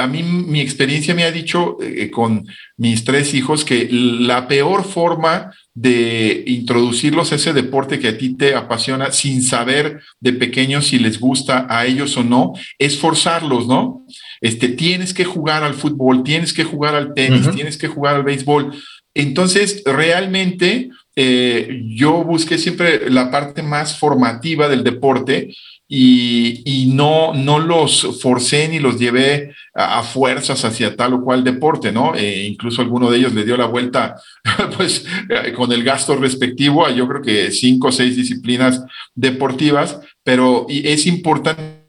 [0.00, 1.76] a mí mi experiencia me ha dicho
[2.10, 8.16] con mis tres hijos que la peor forma de introducirlos a ese deporte que a
[8.16, 12.98] ti te apasiona sin saber de pequeños si les gusta a ellos o no, es
[12.98, 14.06] forzarlos, ¿no?
[14.40, 18.24] Este, tienes que jugar al fútbol, tienes que jugar al tenis, tienes que jugar al
[18.24, 18.72] béisbol.
[19.14, 25.54] Entonces, realmente eh, yo busqué siempre la parte más formativa del deporte
[25.88, 31.92] y, no, no los forcé ni los llevé a, fuerzas hacia tal o cual deporte,
[31.92, 32.14] ¿no?
[32.14, 34.16] E incluso alguno de ellos le dio la vuelta,
[34.76, 38.84] pues, eh, con el gasto respectivo a yo creo que cinco o seis disciplinas
[39.14, 41.84] deportivas, pero es importante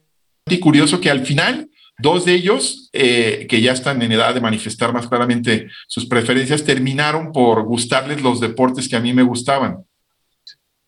[0.49, 4.41] y curioso que al final Dos de ellos, eh, que ya están en edad de
[4.41, 9.85] manifestar más claramente sus preferencias, terminaron por gustarles los deportes que a mí me gustaban.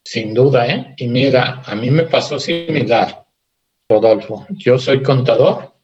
[0.04, 0.94] Sin duda, ¿eh?
[0.98, 3.24] Y mira, a mí me pasó similar,
[3.90, 4.46] Rodolfo.
[4.50, 5.76] Yo soy contador,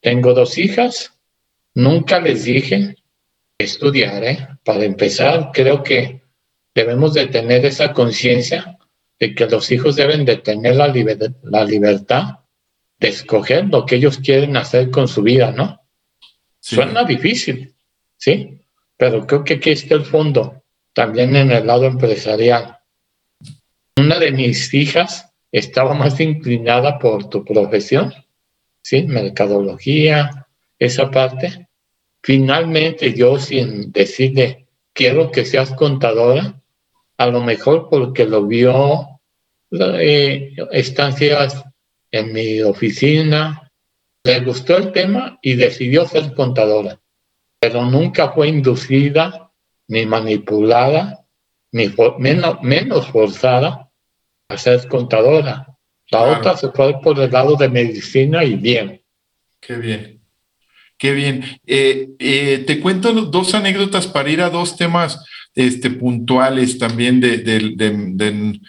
[0.00, 1.12] tengo dos hijas,
[1.74, 2.96] nunca les dije
[3.58, 4.48] estudiar, ¿eh?
[4.64, 6.22] Para empezar, creo que
[6.74, 8.78] debemos de tener esa conciencia
[9.18, 10.92] de que los hijos deben de tener la,
[11.42, 12.38] la libertad
[12.98, 15.80] de escoger lo que ellos quieren hacer con su vida, ¿no?
[16.58, 17.74] Suena difícil,
[18.16, 18.60] ¿sí?
[18.96, 22.80] Pero creo que aquí está el fondo, también en el lado empresarial
[24.00, 28.14] una de mis hijas estaba más inclinada por tu profesión,
[28.82, 29.02] ¿sí?
[29.02, 30.46] Mercadología,
[30.78, 31.68] esa parte.
[32.22, 36.60] Finalmente yo sin decirle, quiero que seas contadora,
[37.16, 39.20] a lo mejor porque lo vio
[39.72, 41.64] eh, estancias
[42.10, 43.70] en mi oficina,
[44.24, 47.00] le gustó el tema y decidió ser contadora,
[47.58, 49.50] pero nunca fue inducida
[49.88, 51.26] ni manipulada,
[51.72, 53.90] ni menos, menos forzada
[54.48, 55.69] a ser contadora.
[56.10, 59.00] La otra se fue por el lado de medicina y bien.
[59.60, 60.20] Qué bien.
[60.98, 61.44] Qué bien.
[61.66, 68.60] Eh, eh, te cuento dos anécdotas para ir a dos temas este, puntuales también de,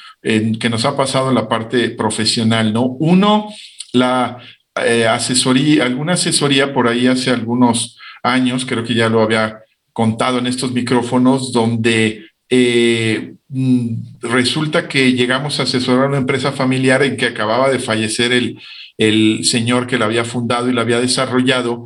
[0.60, 2.86] que nos ha pasado en la parte profesional, ¿no?
[2.86, 3.50] Uno,
[3.94, 4.38] la
[4.86, 9.60] eh, asesoría, alguna asesoría por ahí hace algunos años, creo que ya lo había
[9.94, 16.52] contado en estos micrófonos, donde eh, mm, resulta que llegamos a asesorar a una empresa
[16.52, 18.60] familiar en que acababa de fallecer el,
[18.98, 21.86] el señor que la había fundado y la había desarrollado.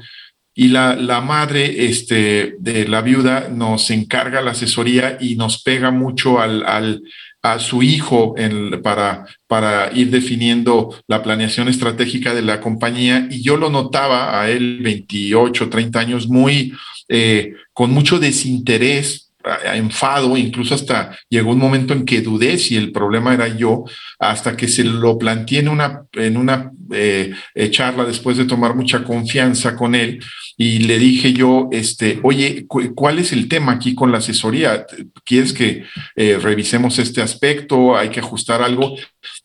[0.54, 5.92] Y la, la, madre este, de la viuda nos encarga la asesoría y nos pega
[5.92, 7.04] mucho al, al
[7.46, 13.28] a su hijo en, para, para ir definiendo la planeación estratégica de la compañía.
[13.30, 16.74] Y yo lo notaba a él, 28, 30 años, muy
[17.08, 19.25] eh, con mucho desinterés
[19.74, 23.84] enfado, incluso hasta llegó un momento en que dudé si el problema era yo,
[24.20, 28.76] hasta que se lo planteé en una, en una eh, eh, charla después de tomar
[28.76, 30.20] mucha confianza con él
[30.58, 34.86] y le dije yo, este, oye, ¿cuál es el tema aquí con la asesoría?
[35.26, 35.84] ¿Quieres que
[36.16, 37.98] eh, revisemos este aspecto?
[37.98, 38.96] ¿Hay que ajustar algo?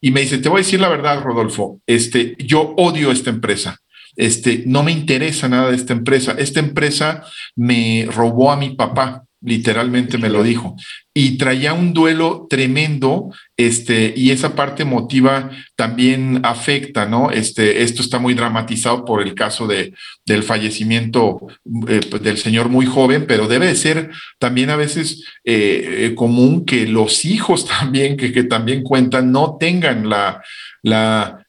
[0.00, 3.78] Y me dice, te voy a decir la verdad, Rodolfo, este, yo odio esta empresa.
[4.16, 6.34] Este, no me interesa nada de esta empresa.
[6.38, 7.24] Esta empresa
[7.56, 10.76] me robó a mi papá literalmente me lo dijo.
[11.14, 17.30] Y traía un duelo tremendo, este, y esa parte emotiva también afecta, ¿no?
[17.30, 19.94] Este, esto está muy dramatizado por el caso de,
[20.26, 21.40] del fallecimiento
[21.88, 26.14] eh, pues, del señor muy joven, pero debe de ser también a veces eh, eh,
[26.14, 30.42] común que los hijos también, que, que también cuentan, no tengan la,
[30.82, 31.46] la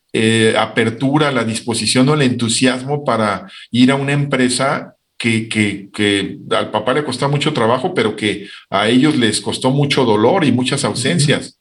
[0.58, 7.04] apertura, la disposición o el entusiasmo para ir a una empresa que, al papá le
[7.04, 11.60] costó mucho trabajo, pero que a ellos les costó mucho dolor y muchas ausencias.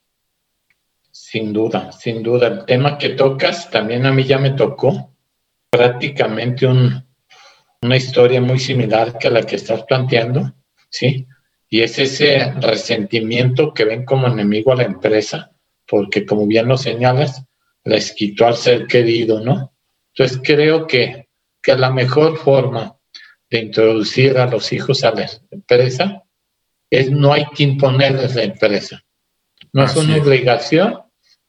[1.10, 2.46] Sin duda, sin duda.
[2.48, 5.14] El tema que tocas también a mí ya me tocó
[5.68, 7.04] prácticamente un,
[7.82, 10.54] una historia muy similar que la que estás planteando,
[10.88, 11.26] ¿sí?
[11.68, 15.52] Y es ese resentimiento que ven como enemigo a la empresa,
[15.86, 17.44] porque como bien lo señalas,
[17.84, 19.72] les quitó al ser querido, ¿no?
[20.14, 21.28] Entonces creo que,
[21.62, 22.96] que la mejor forma
[23.50, 26.22] de introducir a los hijos a la empresa
[26.88, 29.02] es no hay que imponerles la empresa.
[29.72, 31.00] No es una obligación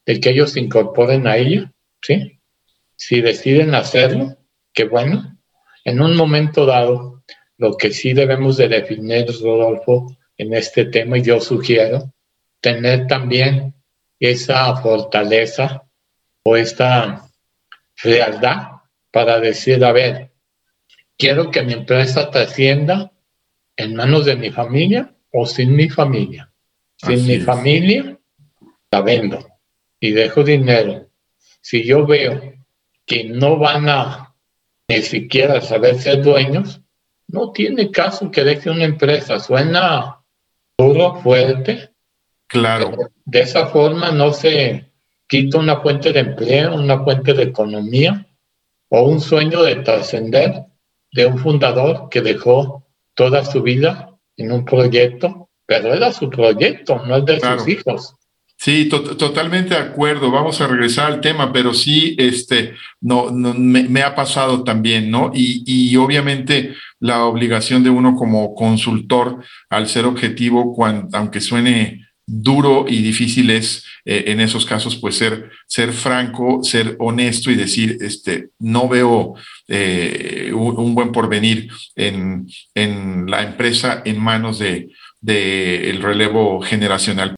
[0.06, 2.40] de que ellos se incorporen a ella, ¿sí?
[2.96, 4.38] Si deciden hacerlo,
[4.74, 5.38] qué bueno.
[5.84, 7.24] En un momento dado,
[7.58, 12.14] lo que sí debemos de definir, Rodolfo, en este tema, y yo sugiero,
[12.60, 13.74] tener también
[14.20, 15.84] esa fortaleza
[16.44, 17.28] o esta
[17.96, 18.68] frialdad
[19.12, 20.31] para decir, a ver,
[21.22, 23.12] quiero que mi empresa trascienda
[23.78, 26.52] en manos de mi familia o sin mi familia.
[26.98, 28.18] Sin mi familia,
[28.92, 29.48] la vendo
[30.00, 31.10] y dejo dinero.
[31.62, 32.56] Si yo veo
[33.06, 34.34] que no van a
[34.88, 36.82] ni siquiera saber ser dueños,
[37.28, 39.40] no tiene caso que deje una empresa.
[39.40, 40.24] Suena
[40.76, 41.92] duro, fuerte.
[42.48, 42.98] Claro.
[43.26, 44.92] De esa forma no se
[45.28, 48.26] quita una fuente de empleo, una fuente de economía
[48.90, 50.71] o un sueño de trascender
[51.12, 57.02] de un fundador que dejó toda su vida en un proyecto, pero era su proyecto,
[57.06, 58.16] no el de sus hijos.
[58.58, 60.30] Sí, totalmente de acuerdo.
[60.30, 65.32] Vamos a regresar al tema, pero sí, este, no, me, ha pasado también, ¿no?
[65.34, 72.06] Y, y, obviamente la obligación de uno como consultor al ser objetivo, cuando, aunque suene
[72.28, 77.56] duro y difícil es eh, en esos casos pues ser, ser franco, ser honesto y
[77.56, 79.36] decir, este, no veo
[79.68, 87.36] eh, un, buen porvenir en, en, la empresa en manos de, de el relevo generacional.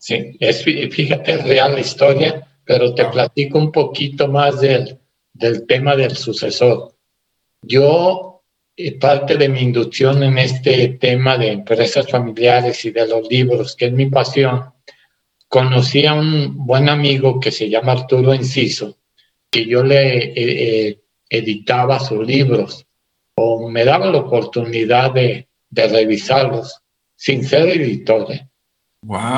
[0.00, 4.98] Sí, es, fíjate, es real la historia, pero te platico un poquito más del,
[5.34, 6.94] del tema del sucesor.
[7.62, 8.30] Yo
[9.00, 13.86] parte de mi inducción en este tema de empresas familiares y de los libros, que
[13.86, 14.72] es mi pasión,
[15.50, 18.98] conocí a un buen amigo que se llama Arturo Enciso,
[19.50, 22.86] que yo le eh, eh, editaba sus libros
[23.34, 26.80] o me daba la oportunidad de, de revisarlos
[27.16, 28.30] sin ser editor.
[28.30, 28.48] ¿eh?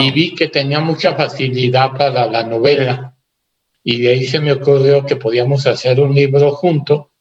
[0.00, 3.16] Y vi que tenía mucha facilidad para la novela
[3.82, 7.12] y de ahí se me ocurrió que podíamos hacer un libro junto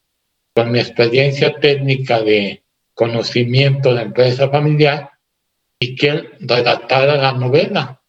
[0.54, 5.12] con mi experiencia técnica de conocimiento de empresa familiar
[5.80, 8.01] y que él redactara la novela.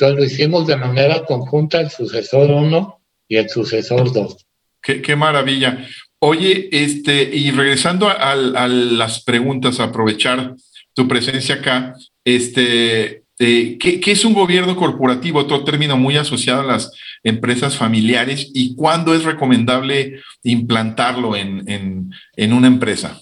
[0.00, 4.46] Entonces lo hicimos de manera conjunta el sucesor 1 y el sucesor 2.
[4.80, 5.84] Qué, maravilla.
[6.20, 10.54] Oye, este, y regresando a, las preguntas, aprovechar
[10.94, 15.40] tu presencia acá, este, eh, ¿qué, ¿qué, es un gobierno corporativo?
[15.40, 16.92] Otro término muy asociado a las
[17.24, 23.20] empresas familiares y cuándo es recomendable implantarlo en, una empresa?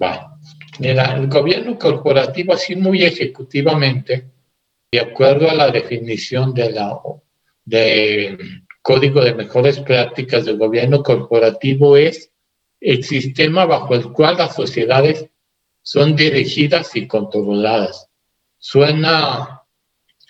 [0.00, 0.38] Va.
[0.78, 4.30] Mira, el gobierno corporativo, así muy ejecutivamente,
[4.92, 7.00] de acuerdo a la definición de la
[7.64, 8.36] de
[8.82, 12.30] Código de Mejores Prácticas del Gobierno Corporativo, es
[12.78, 15.30] el sistema bajo el cual las sociedades
[15.80, 18.10] son dirigidas y controladas.
[18.58, 19.62] Suena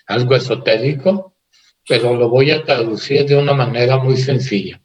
[0.07, 1.35] algo esotérico,
[1.85, 4.81] pero lo voy a traducir de una manera muy sencilla.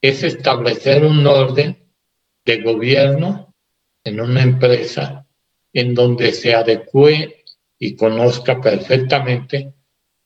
[0.00, 1.78] Es establecer un orden
[2.44, 3.54] de gobierno
[4.02, 5.24] en una empresa
[5.72, 7.39] en donde se adecue
[7.80, 9.72] y conozca perfectamente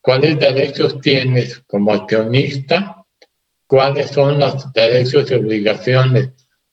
[0.03, 3.07] cuáles derechos tienes como accionista,
[3.67, 6.31] cuáles son los derechos y obligaciones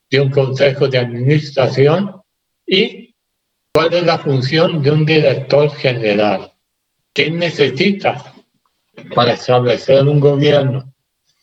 [0.09, 2.21] de un consejo de administración
[2.65, 3.15] y
[3.73, 6.51] cuál es la función de un director general.
[7.13, 8.25] ¿Qué necesitas?
[9.15, 10.93] para establecer un gobierno?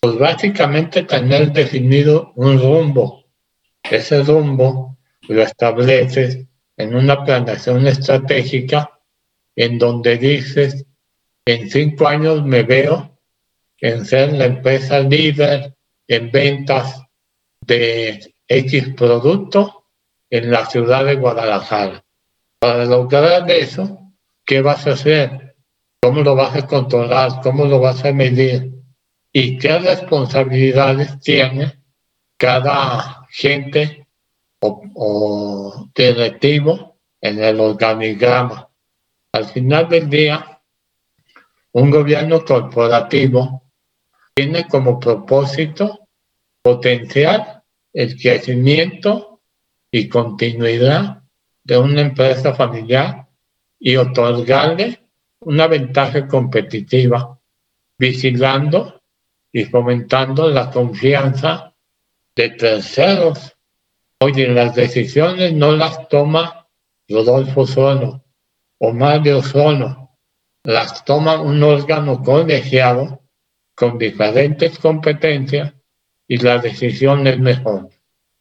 [0.01, 3.25] Pues básicamente tener definido un rumbo.
[3.83, 4.97] Ese rumbo
[5.29, 6.47] lo estableces
[6.77, 8.98] en una planeación estratégica
[9.59, 10.87] en donde dices,
[11.45, 13.19] en cinco años me veo
[13.81, 15.75] en ser la empresa líder
[16.07, 17.03] en ventas
[17.61, 19.85] de X producto
[20.31, 22.05] en la ciudad de Guadalajara.
[22.59, 23.99] Para lograr eso,
[24.45, 25.49] ¿qué vas a hacer?
[26.01, 28.73] cómo lo vas a controlar, cómo lo vas a medir
[29.33, 31.83] y qué responsabilidades tiene
[32.37, 34.07] cada gente
[34.61, 38.68] o, directivo en el organigrama.
[39.33, 40.61] Al final del día,
[41.73, 43.63] un gobierno corporativo
[44.35, 46.09] tiene como propósito
[46.63, 47.63] potenciar
[47.93, 49.41] el crecimiento
[49.91, 51.23] y continuidad
[51.63, 53.29] de una empresa familiar
[53.79, 55.01] y otorgarle
[55.41, 57.39] una ventaja competitiva
[57.99, 59.03] vigilando
[59.53, 61.75] y fomentando la confianza
[62.35, 63.55] de terceros.
[64.21, 66.67] Oye, las decisiones no las toma
[67.09, 68.25] Rodolfo solo
[68.79, 70.11] o Mario solo,
[70.65, 73.23] las toma un órgano colegiado
[73.75, 75.73] con diferentes competencias
[76.27, 77.89] y la decisión es mejor.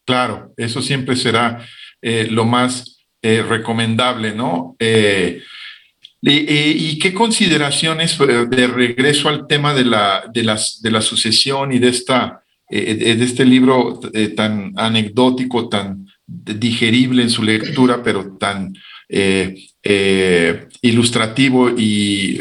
[0.06, 1.66] Claro, eso siempre será
[2.02, 4.76] eh, lo más eh, recomendable, ¿no?
[4.80, 5.42] Eh,
[6.22, 11.90] y, qué consideraciones de regreso al tema de la, de de la sucesión y de,
[11.90, 14.00] esta, de este libro
[14.36, 18.74] tan anecdótico, tan digerible en su lectura, pero tan
[20.82, 22.40] ilustrativo y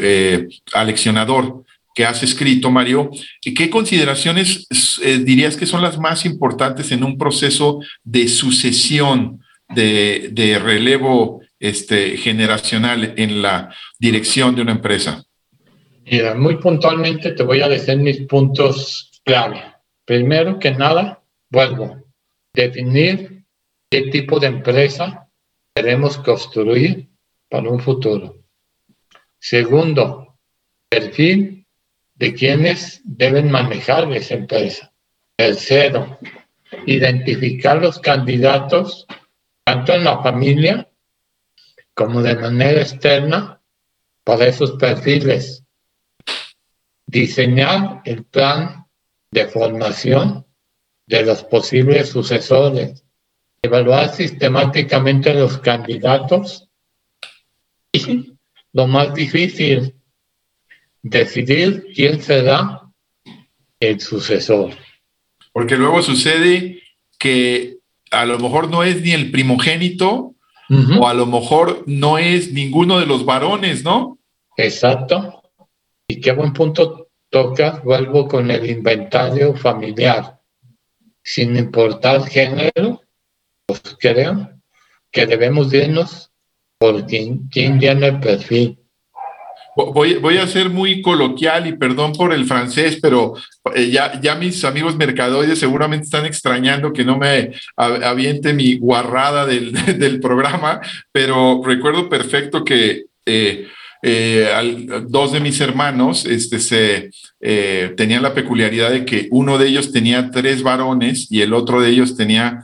[0.73, 1.63] aleccionador
[1.97, 3.09] que has escrito, Mario,
[3.41, 4.67] ¿qué consideraciones
[5.03, 12.17] eh, dirías que son las más importantes en un proceso de sucesión, de, relevo este,
[12.17, 15.25] generacional en la dirección de una empresa?
[16.05, 19.63] Mira, muy puntualmente te voy a decir mis puntos clave.
[20.05, 21.97] Primero que nada, vuelvo,
[22.53, 23.43] definir
[23.89, 25.27] qué tipo de empresa
[25.73, 27.07] queremos construir
[27.49, 28.43] para un futuro.
[29.39, 30.37] Segundo,
[30.89, 31.65] perfil
[32.15, 34.91] de quienes deben manejar esa empresa.
[35.35, 36.17] Tercero,
[36.85, 39.05] identificar los candidatos
[39.63, 40.89] tanto en la familia
[41.93, 43.61] como de manera externa
[44.23, 45.63] para esos perfiles.
[47.05, 48.87] Diseñar el plan
[49.31, 50.45] de formación
[51.05, 53.03] de los posibles sucesores.
[53.61, 56.66] Evaluar sistemáticamente los candidatos.
[58.73, 59.95] Lo más difícil,
[61.01, 62.81] decidir quién será
[63.79, 64.73] el sucesor.
[65.51, 66.81] Porque luego sucede
[67.17, 67.77] que
[68.11, 70.35] a lo mejor no es ni el primogénito
[70.99, 74.19] o a lo mejor no es ninguno de los varones, ¿no?
[74.57, 75.41] Exacto.
[76.07, 80.39] Y qué buen punto toca, vuelvo con el inventario familiar.
[81.23, 83.01] Sin importar género,
[83.65, 84.49] pues creo
[85.11, 86.31] que debemos irnos
[86.77, 88.77] por quién, quién tiene el perfil.
[89.75, 93.35] Voy, a ser muy coloquial y perdón por el francés, pero
[93.75, 99.45] eh, ya, ya mis amigos mercadoides seguramente están extrañando que no me aviente mi guarrada
[99.45, 103.67] del, programa, pero recuerdo perfecto que eh,
[104.01, 104.49] eh,
[105.07, 107.11] dos de mis hermanos este, se,
[107.95, 111.89] tenían la peculiaridad de que uno de ellos tenía tres varones y el otro de
[111.89, 112.63] ellos tenía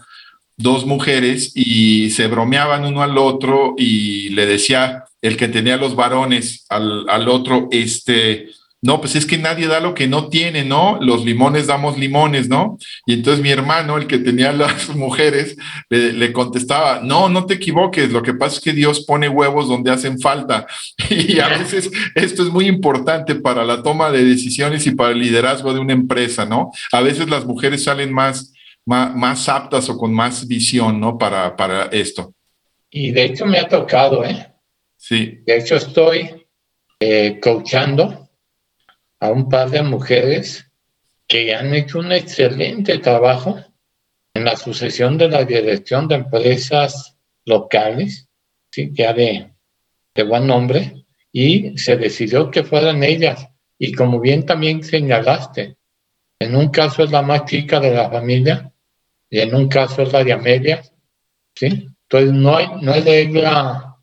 [0.58, 5.96] dos mujeres y se bromeaban uno al otro y le decía el que tenía los
[5.96, 8.50] varones al, al, otro, este,
[8.84, 10.98] no, pues es que nadie da lo que no tiene, ¿no?
[11.00, 12.78] Los limones damos limones, ¿no?
[13.06, 15.56] Y entonces mi hermano, el que tenía las mujeres,
[15.90, 19.70] le, le, contestaba, no, no te equivoques, lo que pasa es que Dios pone huevos
[19.70, 20.68] donde hacen falta.
[21.10, 25.20] Y a veces esto es muy importante para la toma de decisiones y para el
[25.20, 26.72] liderazgo de una empresa, ¿no?
[26.92, 28.53] A veces las mujeres salen más,
[28.86, 31.18] más, más aptas o con más visión, ¿no?
[31.18, 32.34] Para, para esto.
[32.90, 34.54] Y de hecho me ha tocado, ¿eh?
[34.98, 35.42] Sí.
[35.46, 36.48] De hecho, estoy
[37.00, 38.30] eh, coachando
[39.20, 40.70] a un par de mujeres
[41.28, 43.60] que han hecho un excelente trabajo
[44.34, 48.28] en la sucesión de la dirección de empresas locales,
[48.72, 48.92] ¿sí?
[48.94, 49.52] ya de,
[50.14, 53.48] de buen nombre, y se decidió que fueran ellas.
[53.78, 55.78] Y como bien también señalaste,
[56.40, 58.73] en un caso es la más chica de la familia
[59.34, 60.84] y en un caso es la de Amelia,
[61.56, 61.90] ¿sí?
[62.04, 63.96] Entonces no hay, no hay regla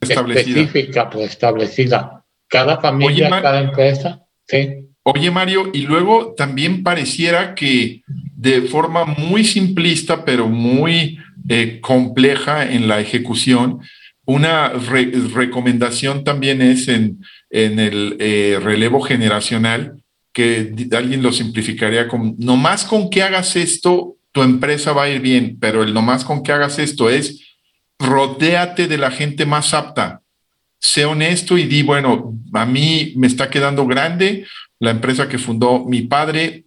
[0.00, 2.24] específica, pues establecida.
[2.48, 4.88] Cada familia, cada empresa, sí.
[5.04, 11.16] Oye, Mario, y luego también pareciera que de forma muy simplista, pero muy
[11.48, 13.82] eh, compleja en la ejecución,
[14.24, 17.20] una recomendación también es en,
[17.50, 20.02] en el eh, relevo generacional,
[20.32, 25.20] que alguien lo simplificaría como, nomás con que hagas esto, tu empresa va a ir
[25.20, 27.40] bien, pero el nomás con que hagas esto es
[27.98, 30.22] rodéate de la gente más apta.
[30.80, 34.46] Sé honesto y di, bueno, a mí me está quedando grande
[34.80, 36.64] la empresa que fundó mi padre,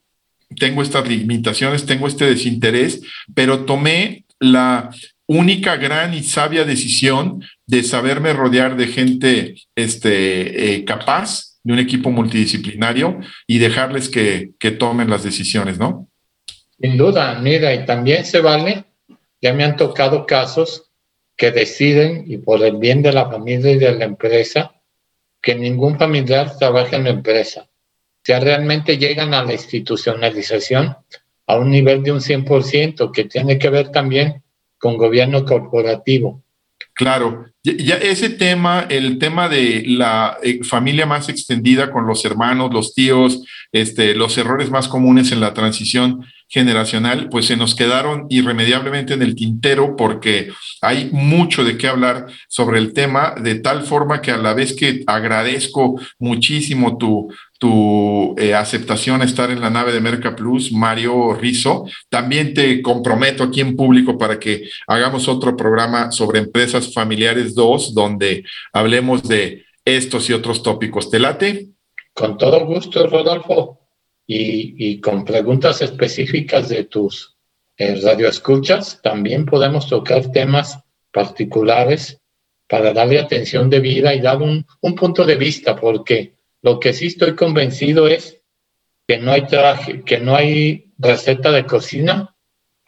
[0.57, 3.01] tengo estas limitaciones, tengo este desinterés,
[3.33, 4.89] pero tomé la
[5.27, 11.79] única gran y sabia decisión de saberme rodear de gente este, eh, capaz, de un
[11.79, 16.07] equipo multidisciplinario y dejarles que, que tomen las decisiones, ¿no?
[16.79, 18.85] Sin duda, mira, y también se vale,
[19.41, 20.91] ya me han tocado casos
[21.37, 24.73] que deciden, y por el bien de la familia y de la empresa,
[25.41, 27.67] que ningún familiar trabaje en la empresa.
[28.23, 30.97] Ya realmente llegan a la institucionalización
[31.47, 34.41] a un nivel de un 100%, que tiene que ver también
[34.77, 36.41] con gobierno corporativo.
[36.93, 42.73] Claro, ya ese tema, el tema de la eh, familia más extendida con los hermanos,
[42.73, 48.27] los tíos, este, los errores más comunes en la transición generacional, pues se nos quedaron
[48.29, 53.83] irremediablemente en el tintero porque hay mucho de qué hablar sobre el tema, de tal
[53.83, 57.27] forma que a la vez que agradezco muchísimo tu,
[57.59, 61.87] tu eh, aceptación a estar en la nave de Merca Plus, Mario Rizo.
[62.09, 67.93] También te comprometo aquí en público para que hagamos otro programa sobre empresas familiares 2,
[67.93, 71.11] donde hablemos de estos y otros tópicos.
[71.11, 71.67] ¿Te late?
[72.13, 73.84] Con todo gusto, Rodolfo.
[74.27, 77.35] Y, con preguntas específicas de tus
[77.77, 80.79] eh, radioescuchas, también podemos tocar temas
[81.11, 82.19] particulares
[82.67, 87.07] para darle atención debida y dar un, un punto de vista, porque lo que sí
[87.07, 88.41] estoy convencido es
[89.07, 92.35] que no hay traje, que no hay receta de cocina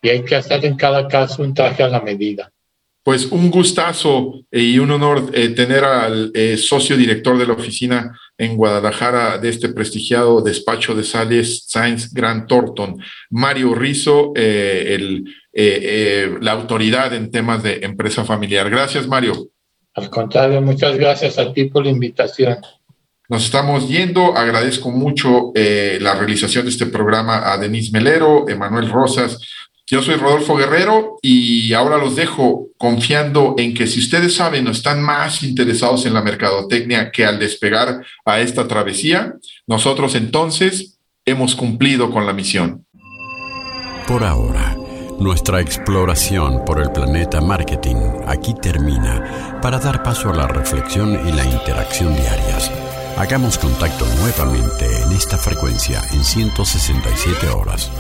[0.02, 2.52] y hay que hacer en cada caso un traje a la medida.
[3.04, 8.20] Pues un gustazo y un honor eh, tener al eh, socio director de la oficina
[8.38, 16.40] en Guadalajara de este prestigiado despacho de sales Science Grant Thornton, Mario Rizo, eh, el,
[16.42, 18.70] la autoridad en temas de empresa familiar.
[18.70, 19.50] Gracias, Mario.
[19.96, 22.58] Al contrario, muchas gracias a ti por la invitación.
[23.30, 24.38] Nos estamos yendo.
[24.38, 29.40] Agradezco mucho eh, la realización de este programa a Denise Melero, Emanuel Rosas.
[29.90, 34.72] Yo soy Rodolfo Guerrero y ahora los dejo confiando en que si ustedes saben o
[34.72, 39.36] están más interesados en la mercadotecnia que al despegar a esta travesía,
[39.66, 42.86] nosotros entonces hemos cumplido con la misión.
[44.08, 44.76] Por ahora,
[45.20, 47.96] nuestra exploración por el planeta marketing
[48.28, 52.72] aquí termina para dar paso a la reflexión y la interacción diarias
[53.18, 57.92] Hagamos contacto nuevamente en esta frecuencia en 167 horas.